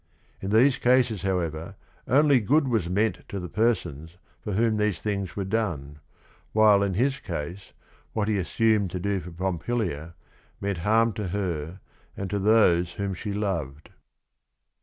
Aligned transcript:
In 0.41 0.49
these 0.49 0.79
cases, 0.79 1.21
however, 1.21 1.75
only 2.07 2.39
good 2.39 2.67
was 2.67 2.89
meant 2.89 3.19
to 3.29 3.39
the 3.39 3.47
persons 3.47 4.17
for 4.43 4.53
whom 4.53 4.77
these 4.77 4.99
things 4.99 5.35
were 5.35 5.43
done, 5.45 5.99
while 6.53 6.81
in 6.81 6.95
his 6.95 7.19
case 7.19 7.71
what 8.13 8.27
he 8.27 8.39
as 8.39 8.47
sumed 8.47 8.89
to 8.89 8.99
do 8.99 9.19
for 9.19 9.29
Pompilia 9.29 10.15
meant 10.59 10.79
harm 10.79 11.13
to 11.13 11.27
her 11.27 11.81
and 12.17 12.31
to 12.31 12.39
those 12.39 12.93
whom 12.93 13.13
she 13.13 13.31
loved. 13.31 13.91